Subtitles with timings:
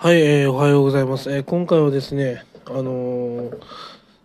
[0.00, 1.28] はい、えーおはようございます。
[1.28, 3.60] えー今回はですね、あのー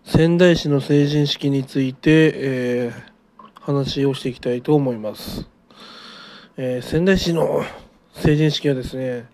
[0.05, 3.13] 仙台市の成人式について、えー
[3.60, 5.47] 話をしていきたいと思います。
[6.57, 7.63] えー仙台市の
[8.13, 9.28] 成人式はですね、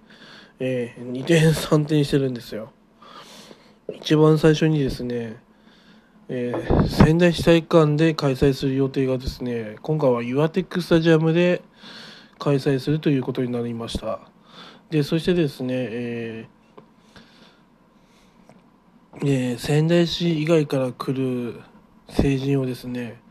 [0.62, 2.72] えー2点3点してるんですよ。
[3.94, 5.44] 一番最初にですね、
[6.30, 11.62] えー仙台市体育館で開催する予定がですね、今回はユアテックスタジアムで
[12.38, 14.22] 開催するということになりました。
[14.90, 16.60] でそしてですね、えー
[19.22, 21.62] えー仙台市以外から来る
[22.10, 23.22] 成人をですね、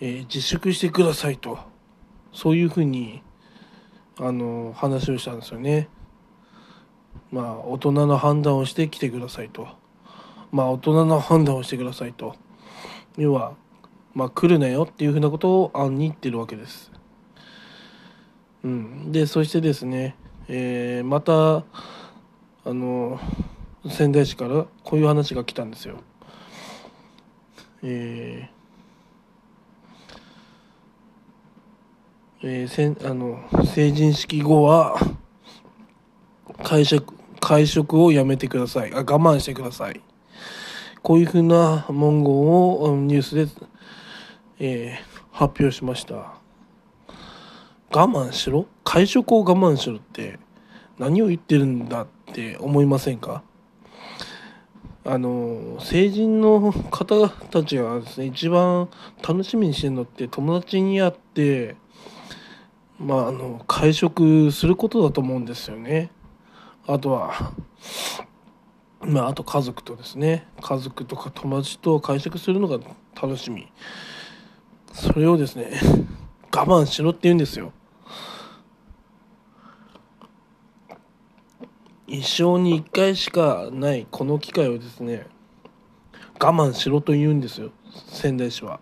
[0.00, 1.58] えー自粛してくださいと
[2.32, 3.22] そういうふうに
[4.18, 5.88] あの話をしたんですよね。
[7.30, 9.68] まあ大人の判断をして来てくださいと。
[10.52, 12.34] まあ大人の判断をしてくださいと。
[13.16, 13.54] 要は
[14.14, 16.90] まあ来るなよっていうふうなことを案に言ってるわけです。
[18.64, 20.16] うん、でそしてですね、
[20.48, 21.64] えーまたあ
[22.66, 23.20] の
[23.88, 25.98] 仙台市からこういう話が来たんですよ。
[27.82, 34.96] えーえーせんあの成人式後は
[36.62, 40.00] 会食会食をやめてくださいあ我慢してください
[41.02, 43.48] こういうふうな文言をニュースで、
[44.58, 46.45] えー発表しました。
[47.96, 48.66] 我慢しろ？
[48.84, 50.38] 会食を我慢しろって
[50.98, 53.42] 何を言ってるんだって思いませんか？
[55.06, 58.90] あの成人の方たちがですね一番
[59.26, 61.76] 楽しみにしてるのって友達に会って
[62.98, 66.10] まああの会食することだと思うんですよね。
[66.86, 67.54] あとは
[69.00, 72.78] まああと家族とですね家族とか友達と会食するのが
[73.14, 73.72] 楽しみ。
[74.92, 75.80] それをですね
[76.54, 77.72] 我慢しろって言うんですよ。
[82.18, 85.26] 一生に一回しかないこの機会をですね
[86.40, 87.70] 我慢しろと言うんですよ。
[88.08, 88.80] 仙台市は。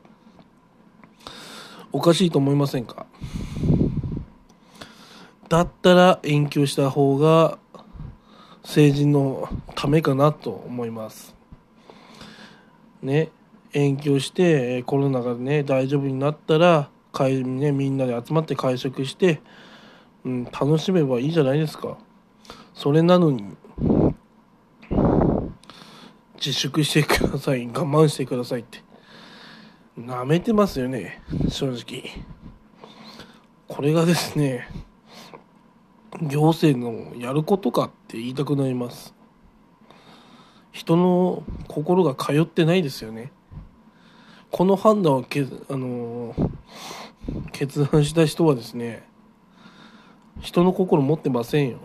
[1.93, 3.07] おかしいと思いませんか？
[5.49, 7.59] だったら延期をした方が
[8.65, 11.35] 成人のためかなと思います。
[13.03, 13.31] ね
[13.73, 19.41] 延期をしてコロナがね大丈夫になったら会、ね、みんなで集まって会食して、
[20.25, 21.99] うん、楽しめばいいじゃないですか。
[22.75, 23.57] それなのに
[26.37, 27.67] 自粛してください。
[27.69, 28.83] 我慢してくださいって。
[29.97, 31.23] なめてますよね。
[31.49, 32.11] 正直。
[33.69, 34.69] これがですね
[36.21, 39.15] 行政のやることかって言いたくなります。
[40.73, 43.33] 人の心が通ってないですよね。
[44.51, 46.35] この判断をけあの
[47.53, 49.09] 決断した人はですね
[50.41, 51.79] 人の心持ってませんよ。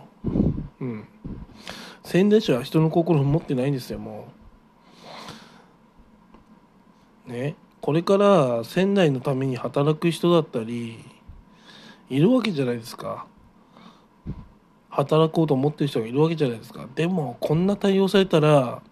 [2.10, 4.26] うん仙台市は人の心を持ってないんですよも
[7.28, 7.32] う。
[7.32, 7.54] ね。
[7.80, 10.98] これから仙台のために働く人だったり
[12.10, 13.26] いるわけじゃないですか。
[14.88, 16.88] 働こうと思ってる人がいるわけじゃないですか。
[16.96, 18.82] でもこんな対応されたら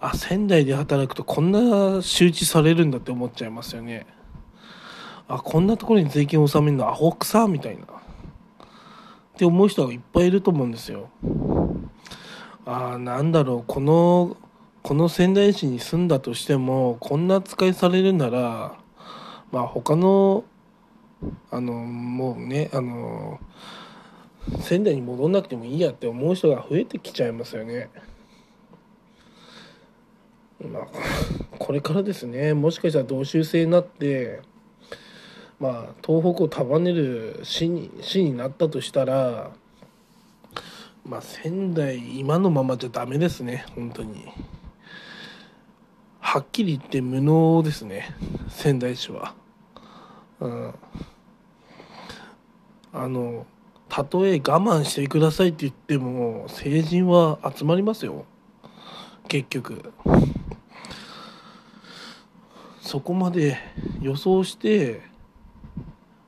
[0.00, 4.06] あ仙台で働くとこんな周知されるんだって思っちゃいますよね。
[5.28, 7.84] あこんなところに税金を納めるのアホくさみたいな。
[7.84, 7.86] っ
[9.38, 11.10] て思う人がいっぱいいると思うんですよ。
[12.68, 14.36] ああなんだろうこの
[14.82, 18.76] この仙台市に住んだとしてもこんな扱いされるなら
[19.50, 20.44] まあ他の
[21.50, 23.40] あのもうねあの
[24.60, 27.88] 仙台に戻んなくてもいいやって思う人が増えてきちゃいますよね。
[30.60, 30.86] まあ、
[31.58, 34.42] これからですねもしかしたら同州制になって
[35.58, 39.52] まあ東北を束ねる市に市になったとしたら
[41.08, 43.64] まあ仙台今のままじゃダメですね。
[43.74, 44.26] 本当に。
[46.20, 48.14] はっきり言って無能ですね。
[48.50, 49.34] 仙台市は。
[50.40, 50.74] うん。
[52.92, 53.46] あの
[53.88, 58.26] たとえ我慢してくださいって言っても成人は集まりますよ。
[59.28, 59.94] 結局。
[62.82, 63.56] そこまで
[64.02, 65.00] 予想して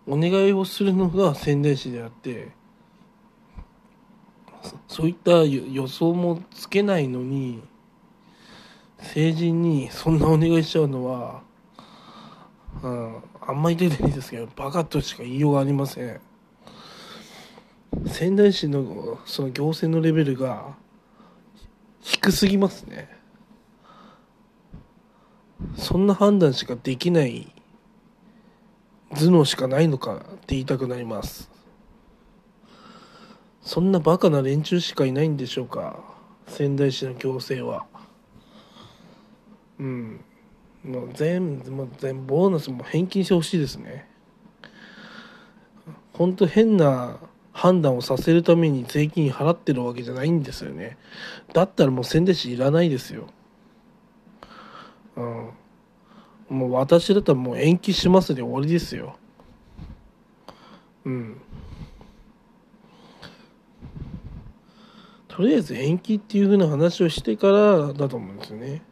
[0.06, 2.59] お願いをするのが仙台市であって
[4.88, 7.62] そういった予予想もつけないのに
[8.98, 11.42] 成人にそんなお願いしちゃうのは、
[12.82, 16.20] うん、あんまり出てないですけどバカとしか言いようがありません。
[18.06, 20.76] 仙台市のその行政のレベルが
[22.00, 23.08] 低すぎますね。
[25.76, 27.52] そんな判断しかできない
[29.14, 31.50] 頭脳しかないのかって言いたくなります。
[33.62, 36.02] そんなバカな連中しかいないんでしょうか？
[36.46, 37.86] 仙台市の行政は。
[39.78, 40.20] うん。
[40.84, 44.08] もう全部もう全部ボーナスも返金してほしいですね。
[46.14, 47.18] 本当変な
[47.52, 50.96] 判断をさせるために税金払ってるわけじゃないんですよね。
[51.52, 53.26] だったらもう仙台市いらないですよ。
[55.16, 55.50] うん。
[56.48, 59.16] もう私だったらもう延期しますで終わりですよ。
[61.04, 61.40] うん。
[65.30, 68.82] とりあえず延期っていう風な話をしてからだと思うんですよね。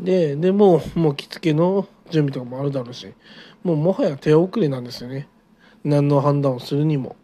[0.00, 3.12] ででももう着付けの準備とかもあるだろうし
[3.62, 5.28] もうもはや手遅れなんですよね。
[5.84, 7.16] 何の判断をするにも。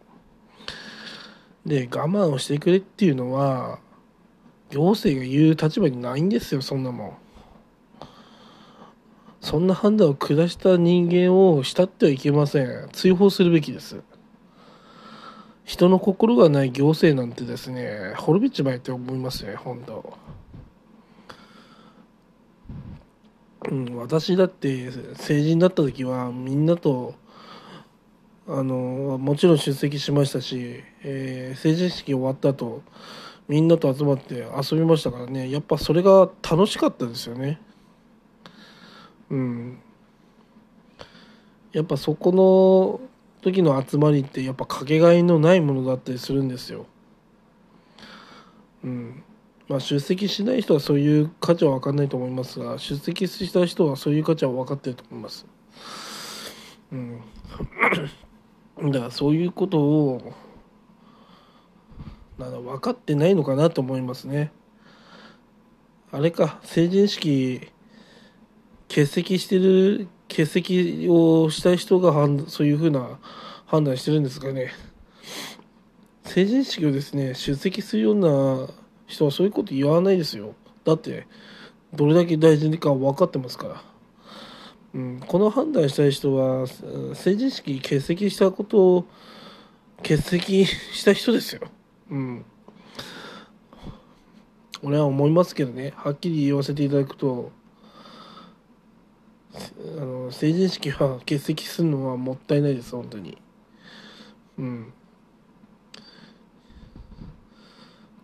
[1.65, 3.79] で我慢をしてくれっていうのは
[4.69, 7.17] 行政が言う立場にないんですよそんなもん。
[9.41, 12.89] そんな判断を下した人間を慕ってはいけません。
[12.91, 14.03] 追放するべきです。
[15.65, 20.17] 人の心がない行政なんてですね滅びちまえって思いますね本当。
[23.69, 27.15] うん私だって成人だった時はみんなと
[28.47, 32.83] あのもちろん出席しましたし、えー、成人式終わった後
[33.47, 35.51] みんなと集まって遊びましたからね。
[35.51, 37.59] やっぱそれが楽しかったですよね。
[39.29, 39.79] うん。
[41.71, 43.14] やっぱそこの
[43.45, 46.87] 時の集まりってやっぱかけがえのないものだったりするんですよ。
[48.83, 49.23] うん
[49.67, 55.45] まあ、出席しない人はそういう価値は分かんないと思いますが出席した人はそういう価値は分かってると思います。
[56.91, 57.21] うん、
[58.91, 60.33] だからそういうことを
[62.39, 64.51] なんだ分かってないのかなと思いますね。
[66.11, 67.71] あれか成人式
[68.87, 72.13] 欠席してる欠席をした人が
[72.47, 73.19] そういうふうな
[73.65, 74.71] 判断してるんですかね。
[76.23, 78.67] 成人式をですね出席するような
[79.07, 80.55] 人はそういうこと言わないですよ。
[80.83, 81.27] だって
[81.93, 83.83] どれだけ大事か分かってますから、
[84.95, 86.67] うん、この判断したい人は
[87.13, 89.05] 成人式欠席したことを
[89.97, 91.61] 欠席した人ですよ。
[92.09, 92.45] うん。
[94.83, 95.93] 俺は思いますけどね。
[95.95, 97.51] はっきり言わせていただくと
[99.97, 103.37] あの成人式は欠席するのはもったいないです本当に。
[104.57, 104.93] うん。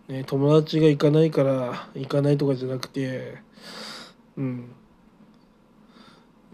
[0.08, 3.38] ね友達が行かないから行かないとかじゃなくて
[4.36, 4.72] うん。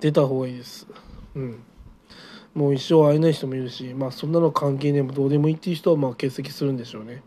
[0.00, 0.86] 出た方がいいです。
[1.34, 1.62] うん。
[2.54, 7.22] もう一生会えない人もいるしまあそんなの関係ねえもどうでもいいっていう人はまあ欠席するんでしょうね。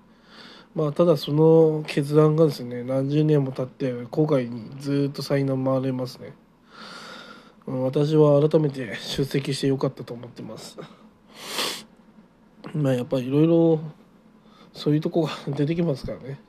[0.73, 6.33] まあただその決断がですね何十年も経って後悔にずっと苛まれますね。
[7.65, 10.77] 私は改めて出席してよかったと思ってます。
[12.73, 13.79] まあやっぱりいろいろ
[14.73, 16.39] そういうとこが出てきますからね。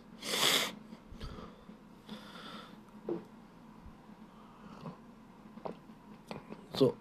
[6.74, 6.94] そう。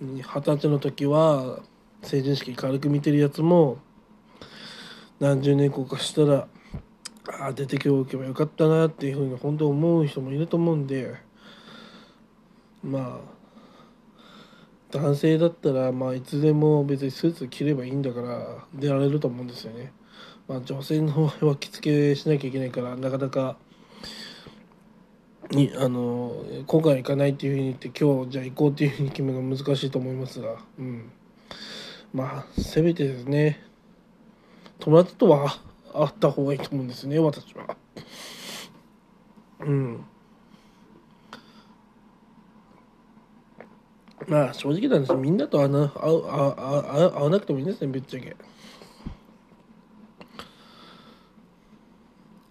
[0.00, 1.60] 二十歳の時は
[2.02, 3.78] 成人式軽く見てるやつも
[5.18, 6.46] 何十年後かしたら
[7.40, 11.16] ああ出てきおけばよかったなっていうふうに本当思う人もいると思うんで
[12.82, 13.37] まあ
[14.90, 19.92] 男性だったらまあいつでも別にスーツ着ればいいんだから出られると思うんですよね。
[20.46, 23.58] まあ、女性の場合は着付けしなきゃいけないからなかなか
[25.50, 31.10] にあの今回行かないっていうふうに言って今日じゃあ行こうっていうふうに決めるのが難しいと思いますが、うん、
[32.14, 33.62] まあせめてですね
[34.78, 35.50] 友達とは
[35.92, 37.76] 会った方がいいと思うんですね私は。
[39.60, 40.04] うん
[44.26, 45.14] まあ正直なんです。
[45.14, 48.36] みんなと会わ会う会会わなくてもいいんですねぶっちゃけ。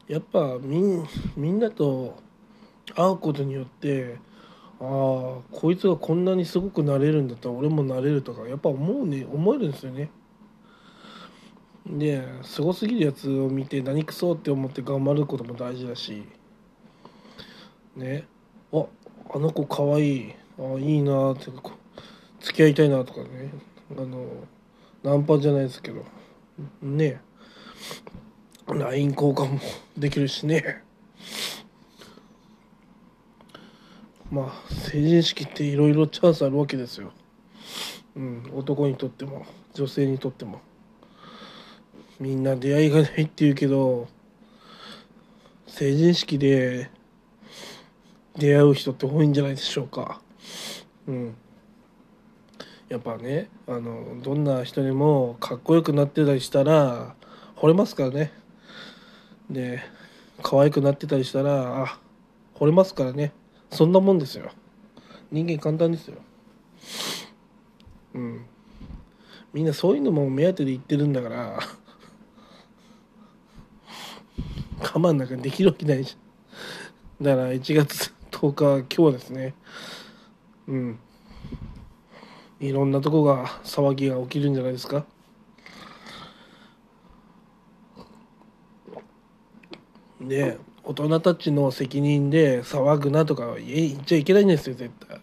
[0.07, 1.05] やっぱみん
[1.35, 2.17] みんなと
[2.95, 4.15] 会うことによって
[4.79, 4.85] ああ
[5.51, 10.09] こいつがこんなにすごくなれるんだったら俺もなれるとかやっぱ思うね思えるんですよね。
[11.85, 16.23] ですごすぎるやつを見て何くそって思って頑張ることも大事だし。
[17.95, 18.27] ね。
[18.71, 18.85] あ
[19.33, 20.35] あの子かわいい。
[20.59, 21.51] あいいなって
[22.39, 23.51] 付き合いたいなとかね。
[23.97, 24.25] あの
[25.03, 26.03] ナンパじゃないですけど。
[26.81, 27.21] ね。
[28.67, 29.59] LINE 交換も
[29.97, 30.83] できるしね。
[34.29, 37.13] まあ成人式っていろいろチャンスあるわけですよ、
[38.17, 40.59] うん、男にとっても女性にとっても。
[42.19, 44.07] みんな出会いがないっていうけど
[45.67, 46.89] 成人式で
[48.35, 50.19] 出会う人って多いんじゃないでしょうか。
[51.07, 51.35] うん。
[52.89, 57.15] やっぱねあのどんな人にもかっこよくなってたりしたら
[57.57, 58.31] 惚れますからね。
[59.49, 59.81] で
[60.41, 61.99] 可愛くなってたりしたらあ
[62.55, 63.33] 惚れますからね。
[63.71, 64.51] そんなもんですよ。
[65.31, 66.17] 人間簡単ですよ。
[68.13, 68.45] うん。
[69.53, 71.59] みんなそういうのも目当てで言ってるんだから
[74.79, 77.25] 我慢なんかできるわけないじゃん。
[77.25, 79.55] だから1月10日今日はですね
[80.67, 80.99] うん。
[82.59, 85.05] いろんなとこが騒ぎが起きるんじゃないですか？
[90.19, 95.19] で大人たちの責任で騒ぐなとか言っちゃいけないんですよ絶対。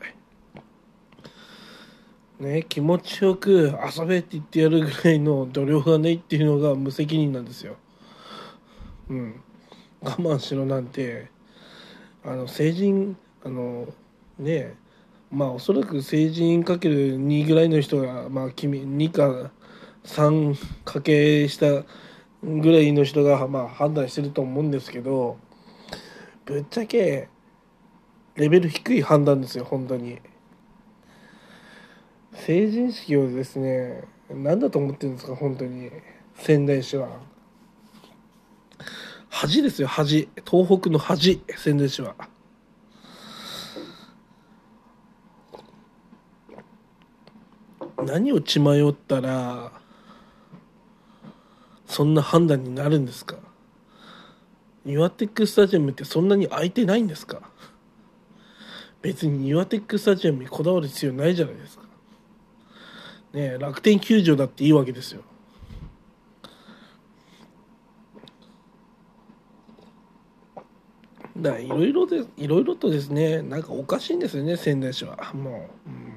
[2.38, 7.76] ね気持ちよく遊べって言ってやるぐらいの度量がないっていうのが無責任なんですよ。
[9.10, 9.40] うん。
[10.00, 11.30] 我慢しろなんて
[12.24, 13.88] あの成人あの
[14.38, 14.74] ねえ
[15.34, 19.50] まあおそらく成人かける2ぐらいの人がまあ君2か
[20.04, 21.84] 3かけした
[22.42, 25.38] ぐらいの人がまあ判断してると思うんですけど
[26.44, 27.28] ぶっちゃけ
[28.36, 30.20] レベル低い判断ですよ本当に。
[32.32, 35.90] 成人式をですね何だと思ってるんですか本当に。
[36.36, 37.08] 仙台市は。
[39.28, 40.28] 恥ですよ恥。
[40.48, 42.14] 東北の恥仙台市は。
[48.04, 49.72] 何を血迷ったら
[51.86, 53.36] そんな判断になるんですか？
[54.86, 57.42] 岩テックスタジアムってそんなに空いてないんですか？
[59.02, 61.84] 別に岩テックスタジアムにこだわる必要ないじゃないですか。
[63.32, 65.22] ねえ楽天球場だっていいわけですよ。
[71.36, 75.32] だいろいろでいろいろとですねなんかおかしいんですよね仙台市は。
[75.34, 76.16] もう、うん。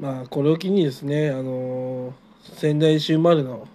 [0.00, 2.14] まあこれを機にですねあの
[2.54, 3.68] 仙台市生まれの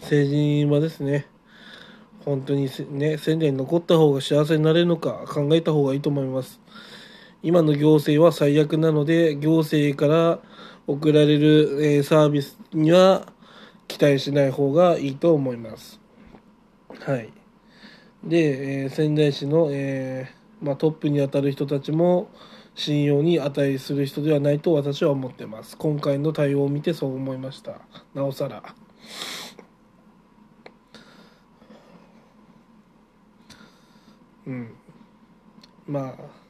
[0.00, 1.26] 成人はですね
[2.24, 6.60] 本当にね仙台に残った方が幸せになれるのか考えた方がいいと思います。
[7.42, 10.38] 今の行政は最悪なので行政から
[10.86, 13.26] 送られる、えー、サービスには
[13.88, 15.98] 期待しない方がいいと思います。
[17.00, 17.32] はい。
[18.22, 22.28] で、えー、仙台市の、えーまあ、トップにあたる人たちも
[22.74, 25.76] 信用に値する人ではないと私は思ってます。
[25.76, 27.80] 今回の対応を見てそう思いました。
[28.14, 28.62] なおさら。
[34.46, 34.74] うん。
[35.86, 36.42] まあ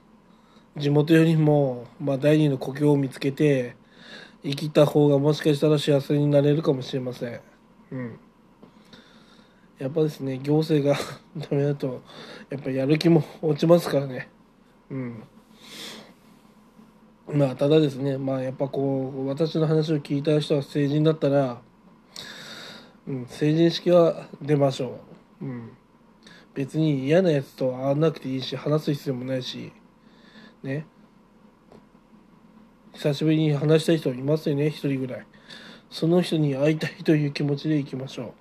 [0.77, 3.77] 地元よりも、まあ、第二の故郷を見つけて
[4.43, 7.41] 生きた方がもしかしたら幸せになれるかもしれません。
[7.91, 8.19] うん。
[9.79, 10.99] やっぱですね行政が
[11.37, 12.03] ダメだと
[12.49, 14.31] やっぱやる気も落ちますからね。
[14.91, 15.23] うん。
[17.33, 21.63] まあただですねまあやっぱこう私の話を聞いた人が成人だったら、
[23.07, 25.01] うん、成人式は出ましょ
[25.41, 25.71] う、うん、
[26.55, 29.73] 別に嫌なやつと会わなくていいし話す必要もないし
[30.63, 30.87] ね。
[32.93, 35.27] 久しぶりに話したい人いますよね一人ぐらい。
[35.91, 38.35] その人に会いたいという気持ちでいきましょ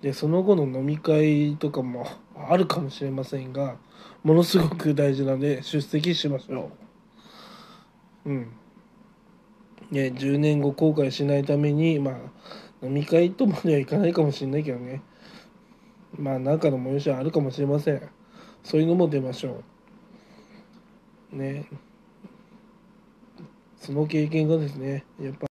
[0.00, 0.02] う。
[0.02, 3.76] でその後の飲み会とかもあるかもしれませんが
[4.22, 6.85] ものすごく大事なので出席しましょう。
[8.26, 8.52] うん。
[9.90, 12.14] ね10年後後悔しないためにまあ
[12.84, 15.02] 飲み会とまではいかないかもしれないけどね。
[16.18, 18.10] まあ何かの催しはあるかもしれません。
[18.64, 19.62] そういうのも出ましょ
[21.32, 21.36] う。
[21.36, 21.66] ね。
[23.78, 25.46] その経験がですねやっぱ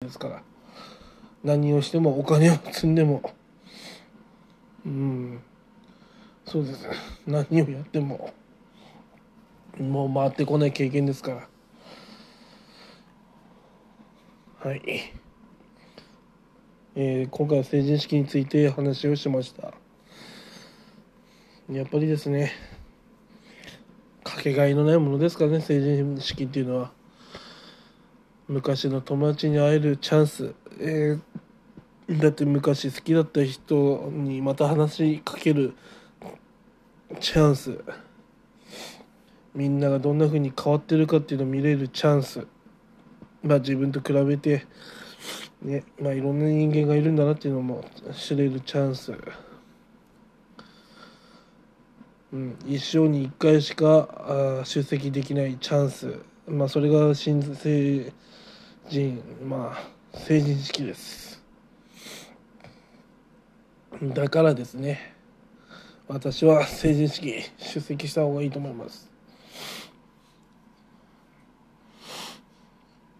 [0.00, 0.42] ですから。
[1.44, 3.22] 何をしてもお金を積んでも。
[4.84, 5.40] うん。
[6.46, 6.86] そうです。
[7.26, 8.32] 何をやっても
[9.80, 11.48] もう回ってこない経験ですか
[14.62, 14.70] ら。
[14.70, 15.12] はい。
[16.94, 19.74] えー、今回は成人式について話をしました。
[21.70, 22.52] やっぱりですね
[24.22, 26.92] かけがえのないものですからね成人式っていうのは。
[28.48, 35.74] 昔の友達に会えるチャンス、えー、だって昔好きだった人にまた話しかける
[37.20, 37.78] チャンス。
[39.54, 42.46] みんながどんな風に変わってるかっていうのを見れるチャンス。
[43.42, 44.66] まあ自分と比べて
[45.62, 49.14] ねまあいろんな人間がいるんだなっていうのも知れるチャンス。
[52.32, 56.18] うん、一生に一回しかあ出席できないチャンス。
[56.46, 58.12] まあそれが新成
[58.88, 61.42] 人まあ成人式です。
[64.02, 65.15] だからですね。
[66.08, 69.10] 私は成人式出席した方がいいと思います。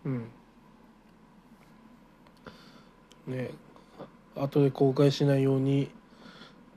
[0.05, 0.29] うん。
[3.27, 3.51] ね
[4.37, 5.91] 後で公開しないように、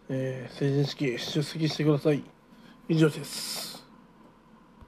[0.09, 2.23] えー成人式出席してください。
[2.87, 3.78] 以上です。